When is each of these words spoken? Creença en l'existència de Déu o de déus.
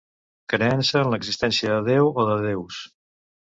Creença 0.53 1.01
en 1.05 1.11
l'existència 1.15 1.75
de 1.77 1.85
Déu 1.91 2.11
o 2.11 2.27
de 2.33 2.41
déus. 2.49 2.83